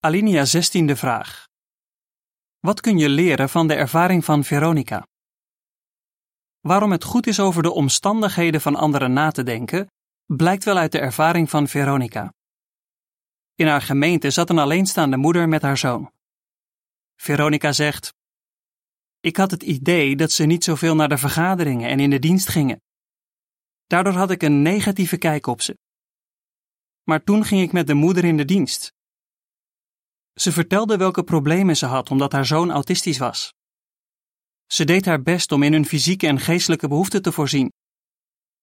Alinea 0.00 0.44
16e 0.46 0.92
vraag. 0.92 1.46
Wat 2.58 2.80
kun 2.80 2.98
je 2.98 3.08
leren 3.08 3.48
van 3.48 3.66
de 3.66 3.74
ervaring 3.74 4.24
van 4.24 4.44
Veronica? 4.44 5.06
Waarom 6.60 6.92
het 6.92 7.04
goed 7.04 7.26
is 7.26 7.40
over 7.40 7.62
de 7.62 7.72
omstandigheden 7.72 8.60
van 8.60 8.74
anderen 8.74 9.12
na 9.12 9.30
te 9.30 9.42
denken, 9.42 9.86
blijkt 10.26 10.64
wel 10.64 10.76
uit 10.76 10.92
de 10.92 10.98
ervaring 10.98 11.50
van 11.50 11.68
Veronica. 11.68 12.32
In 13.54 13.66
haar 13.66 13.82
gemeente 13.82 14.30
zat 14.30 14.50
een 14.50 14.58
alleenstaande 14.58 15.16
moeder 15.16 15.48
met 15.48 15.62
haar 15.62 15.78
zoon. 15.78 16.12
Veronica 17.16 17.72
zegt: 17.72 18.16
Ik 19.20 19.36
had 19.36 19.50
het 19.50 19.62
idee 19.62 20.16
dat 20.16 20.32
ze 20.32 20.44
niet 20.44 20.64
zoveel 20.64 20.94
naar 20.94 21.08
de 21.08 21.18
vergaderingen 21.18 21.90
en 21.90 22.00
in 22.00 22.10
de 22.10 22.18
dienst 22.18 22.48
gingen. 22.48 22.80
Daardoor 23.86 24.12
had 24.12 24.30
ik 24.30 24.42
een 24.42 24.62
negatieve 24.62 25.16
kijk 25.16 25.46
op 25.46 25.60
ze. 25.62 25.76
Maar 27.02 27.24
toen 27.24 27.44
ging 27.44 27.62
ik 27.62 27.72
met 27.72 27.86
de 27.86 27.94
moeder 27.94 28.24
in 28.24 28.36
de 28.36 28.44
dienst. 28.44 28.92
Ze 30.34 30.52
vertelde 30.52 30.96
welke 30.96 31.22
problemen 31.22 31.76
ze 31.76 31.86
had 31.86 32.10
omdat 32.10 32.32
haar 32.32 32.46
zoon 32.46 32.70
autistisch 32.70 33.18
was. 33.18 33.52
Ze 34.66 34.84
deed 34.84 35.04
haar 35.04 35.22
best 35.22 35.52
om 35.52 35.62
in 35.62 35.72
hun 35.72 35.86
fysieke 35.86 36.26
en 36.26 36.40
geestelijke 36.40 36.88
behoeften 36.88 37.22
te 37.22 37.32
voorzien. 37.32 37.72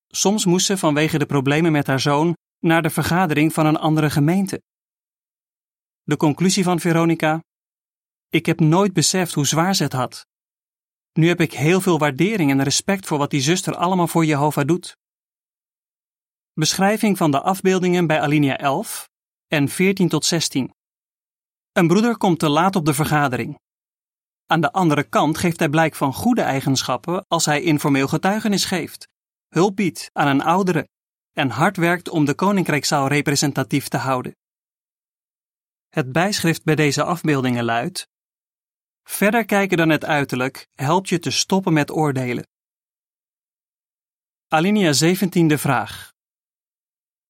Soms 0.07 0.45
moest 0.45 0.65
ze 0.65 0.77
vanwege 0.77 1.17
de 1.17 1.25
problemen 1.25 1.71
met 1.71 1.88
haar 1.88 2.00
zoon 2.00 2.33
naar 2.59 2.81
de 2.81 2.89
vergadering 2.89 3.53
van 3.53 3.65
een 3.65 3.77
andere 3.77 4.09
gemeente. 4.09 4.62
De 6.03 6.17
conclusie 6.17 6.63
van 6.63 6.79
Veronica: 6.79 7.39
Ik 8.29 8.45
heb 8.45 8.59
nooit 8.59 8.93
beseft 8.93 9.33
hoe 9.33 9.47
zwaar 9.47 9.75
ze 9.75 9.83
het 9.83 9.93
had. 9.93 10.25
Nu 11.17 11.27
heb 11.27 11.41
ik 11.41 11.53
heel 11.53 11.81
veel 11.81 12.00
waardering 12.00 12.51
en 12.51 12.63
respect 12.63 13.05
voor 13.05 13.17
wat 13.17 13.29
die 13.29 13.41
zuster 13.41 13.75
allemaal 13.75 14.07
voor 14.07 14.25
Jehovah 14.25 14.67
doet. 14.67 14.98
Beschrijving 16.53 17.17
van 17.17 17.31
de 17.31 17.41
afbeeldingen 17.41 18.07
bij 18.07 18.22
Alinea 18.22 18.57
11 18.57 19.10
en 19.48 19.69
14 19.69 20.10
tot 20.10 20.25
16. 20.25 20.74
Een 21.72 21.88
broeder 21.88 22.17
komt 22.17 22.39
te 22.39 22.50
laat 22.50 22.75
op 22.75 22.86
de 22.86 22.93
vergadering. 22.93 23.60
Aan 24.45 24.62
de 24.62 24.72
andere 24.72 25.03
kant 25.03 25.38
geeft 25.38 25.60
hij 25.60 25.69
blijk 25.69 25.95
van 25.95 26.13
goede 26.13 26.41
eigenschappen 26.41 27.25
als 27.27 27.45
hij 27.45 27.62
informeel 27.62 28.07
getuigenis 28.07 28.65
geeft, 28.65 29.07
hulp 29.48 29.75
biedt 29.75 30.10
aan 30.13 30.27
een 30.27 30.41
oudere 30.41 30.88
en 31.31 31.50
hard 31.50 31.77
werkt 31.77 32.10
om 32.10 32.25
de 32.25 32.36
koninkrijkszaal 32.36 33.07
representatief 33.07 33.88
te 33.88 33.98
houden. 33.98 34.36
Het 35.89 36.12
bijschrift 36.12 36.63
bij 36.63 36.75
deze 36.75 37.03
afbeeldingen 37.03 37.63
luidt: 37.63 38.07
Verder 39.07 39.45
kijken 39.45 39.77
dan 39.77 39.89
het 39.89 40.05
uiterlijk 40.05 40.67
helpt 40.74 41.09
je 41.09 41.19
te 41.19 41.31
stoppen 41.31 41.74
met 41.74 41.91
oordelen. 41.91 42.47
Alinea 44.47 44.93
17e 44.93 45.53
vraag. 45.53 46.13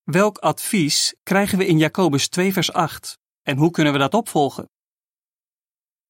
Welk 0.04 0.38
advies 0.38 1.16
krijgen 1.24 1.58
we 1.58 1.66
in 1.66 1.78
Jacobus 1.78 2.28
2 2.28 2.54
vers 2.54 2.72
8 2.72 3.18
en 3.42 3.58
hoe 3.58 3.72
kunnen 3.72 3.94
we 3.94 4.00
dat 4.00 4.14
opvolgen? 4.14 4.70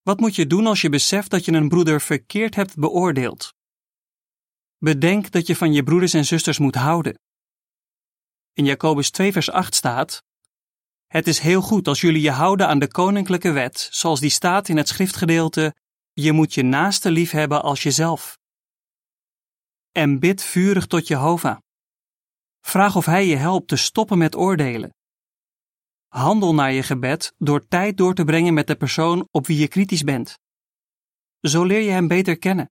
Wat 0.02 0.20
moet 0.20 0.36
je 0.36 0.48
doen 0.48 0.68
als 0.68 0.82
je 0.82 0.90
beseft 0.90 1.30
dat 1.30 1.46
je 1.46 1.52
een 1.52 1.70
broeder 1.70 2.02
verkeerd 2.02 2.56
hebt 2.56 2.76
beoordeeld? 2.76 3.54
Bedenk 4.78 5.32
dat 5.32 5.48
je 5.48 5.56
van 5.56 5.74
je 5.74 5.84
broeders 5.84 6.14
en 6.14 6.26
zusters 6.26 6.60
moet 6.60 6.76
houden. 6.76 7.20
In 8.54 8.66
Jacobus 8.66 9.12
2 9.12 9.32
vers 9.32 9.50
8 9.50 9.76
staat: 9.76 10.24
Het 11.16 11.28
is 11.28 11.40
heel 11.40 11.62
goed 11.62 11.88
als 11.88 12.02
jullie 12.02 12.22
je 12.22 12.32
houden 12.32 12.68
aan 12.68 12.80
de 12.80 12.88
koninklijke 12.88 13.52
wet, 13.52 13.88
zoals 13.92 14.20
die 14.20 14.30
staat 14.30 14.70
in 14.70 14.78
het 14.78 14.88
schriftgedeelte: 14.88 15.76
Je 16.14 16.32
moet 16.32 16.54
je 16.54 16.64
naaste 16.64 17.12
lief 17.12 17.32
hebben 17.32 17.62
als 17.64 17.84
jezelf. 17.84 18.38
En 19.92 20.20
bid 20.20 20.44
vurig 20.44 20.86
tot 20.86 21.08
Jehovah. 21.08 21.58
Vraag 22.62 22.96
of 22.96 23.06
hij 23.06 23.26
je 23.26 23.36
helpt 23.36 23.68
te 23.68 23.76
stoppen 23.76 24.18
met 24.18 24.36
oordelen. 24.36 24.94
Handel 26.08 26.54
naar 26.54 26.72
je 26.72 26.84
gebed 26.84 27.34
door 27.38 27.68
tijd 27.68 27.98
door 27.98 28.14
te 28.14 28.24
brengen 28.24 28.54
met 28.54 28.68
de 28.68 28.76
persoon 28.76 29.28
op 29.32 29.48
wie 29.48 29.58
je 29.58 29.68
kritisch 29.68 30.04
bent. 30.04 30.40
Zo 31.42 31.64
leer 31.64 31.82
je 31.82 31.92
hem 31.92 32.08
beter 32.08 32.38
kennen. 32.38 32.70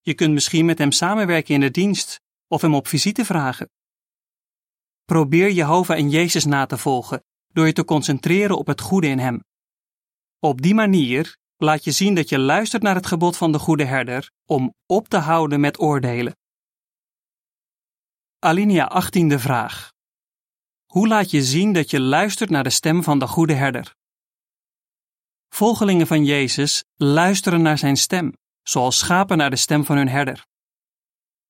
Je 0.00 0.14
kunt 0.14 0.32
misschien 0.32 0.64
met 0.64 0.78
hem 0.78 0.92
samenwerken 0.92 1.54
in 1.54 1.60
de 1.60 1.70
dienst 1.70 2.20
of 2.46 2.60
hem 2.60 2.74
op 2.74 2.86
visite 2.88 3.24
vragen. 3.24 3.70
Probeer 5.04 5.50
Jehovah 5.50 5.96
en 5.96 6.10
Jezus 6.10 6.44
na 6.44 6.66
te 6.66 6.78
volgen 6.78 7.28
door 7.52 7.66
je 7.66 7.72
te 7.72 7.84
concentreren 7.84 8.58
op 8.58 8.66
het 8.66 8.80
goede 8.80 9.06
in 9.06 9.18
hem. 9.18 9.42
Op 10.38 10.62
die 10.62 10.74
manier 10.74 11.36
laat 11.56 11.84
je 11.84 11.90
zien 11.90 12.14
dat 12.14 12.28
je 12.28 12.38
luistert 12.38 12.82
naar 12.82 12.94
het 12.94 13.06
gebod 13.06 13.36
van 13.36 13.52
de 13.52 13.58
goede 13.58 13.84
herder 13.84 14.30
om 14.44 14.74
op 14.86 15.08
te 15.08 15.16
houden 15.16 15.60
met 15.60 15.80
oordelen. 15.80 16.36
Alinea 18.38 19.02
18e 19.02 19.34
vraag. 19.34 19.92
Hoe 20.86 21.08
laat 21.08 21.30
je 21.30 21.42
zien 21.42 21.72
dat 21.72 21.90
je 21.90 22.00
luistert 22.00 22.50
naar 22.50 22.64
de 22.64 22.70
stem 22.70 23.02
van 23.02 23.18
de 23.18 23.26
goede 23.26 23.54
herder? 23.54 23.94
Volgelingen 25.48 26.06
van 26.06 26.24
Jezus 26.24 26.84
luisteren 26.96 27.62
naar 27.62 27.78
zijn 27.78 27.96
stem, 27.96 28.32
zoals 28.62 28.98
schapen 28.98 29.36
naar 29.36 29.50
de 29.50 29.56
stem 29.56 29.84
van 29.84 29.96
hun 29.96 30.08
herder. 30.08 30.46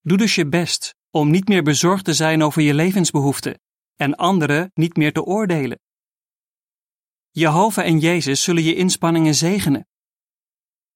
Doe 0.01 0.17
dus 0.17 0.35
je 0.35 0.47
best 0.47 0.95
om 1.11 1.29
niet 1.31 1.47
meer 1.47 1.63
bezorgd 1.63 2.05
te 2.05 2.13
zijn 2.13 2.43
over 2.43 2.61
je 2.61 2.73
levensbehoeften 2.73 3.59
en 3.95 4.15
anderen 4.15 4.71
niet 4.73 4.95
meer 4.95 5.13
te 5.13 5.23
oordelen. 5.23 5.79
Jehovah 7.33 7.85
en 7.85 7.99
Jezus 7.99 8.43
zullen 8.43 8.63
je 8.63 8.75
inspanningen 8.75 9.35
zegenen. 9.35 9.87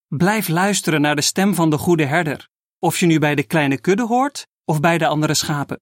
Blijf 0.08 0.48
luisteren 0.48 1.02
naar 1.02 1.16
de 1.16 1.22
stem 1.22 1.54
van 1.54 1.70
de 1.70 1.78
goede 1.78 2.06
herder, 2.06 2.50
of 2.80 3.00
je 3.00 3.06
nu 3.06 3.20
bij 3.20 3.36
de 3.36 3.44
kleine 3.44 3.80
kudde 3.80 4.06
hoort 4.06 4.48
of 4.66 4.80
bij 4.80 4.98
de 4.98 5.08
andere 5.08 5.34
schapen. 5.34 5.82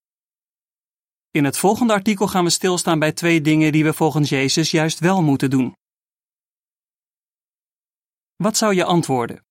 In 1.30 1.44
het 1.44 1.58
volgende 1.58 1.92
artikel 1.92 2.26
gaan 2.26 2.44
we 2.44 2.50
stilstaan 2.50 2.98
bij 2.98 3.12
twee 3.12 3.40
dingen 3.40 3.72
die 3.72 3.84
we 3.84 3.92
volgens 3.92 4.28
Jezus 4.28 4.70
juist 4.70 4.98
wel 4.98 5.22
moeten 5.22 5.50
doen. 5.50 5.76
Wat 8.36 8.56
zou 8.56 8.74
je 8.74 8.84
antwoorden? 8.84 9.44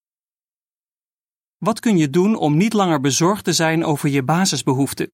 Wat 1.56 1.80
kun 1.80 1.96
je 1.96 2.10
doen 2.10 2.36
om 2.36 2.56
niet 2.56 2.72
langer 2.72 3.00
bezorgd 3.00 3.44
te 3.44 3.52
zijn 3.52 3.84
over 3.84 4.08
je 4.08 4.22
basisbehoeften? 4.22 5.12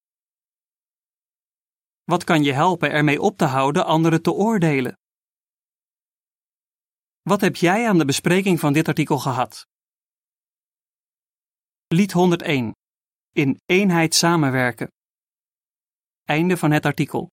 Wat 2.04 2.24
kan 2.24 2.42
je 2.42 2.52
helpen 2.52 2.90
ermee 2.90 3.20
op 3.20 3.36
te 3.36 3.44
houden 3.44 3.86
anderen 3.86 4.22
te 4.22 4.32
oordelen? 4.32 4.99
Wat 7.30 7.40
heb 7.40 7.56
jij 7.56 7.88
aan 7.88 7.98
de 7.98 8.04
bespreking 8.04 8.60
van 8.60 8.72
dit 8.72 8.88
artikel 8.88 9.18
gehad? 9.18 9.66
Lied 11.86 12.12
101. 12.12 12.72
In 13.32 13.60
eenheid 13.66 14.14
samenwerken. 14.14 14.88
Einde 16.24 16.56
van 16.56 16.70
het 16.70 16.84
artikel. 16.84 17.30